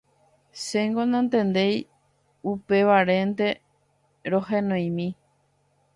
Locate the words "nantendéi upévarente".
1.11-3.47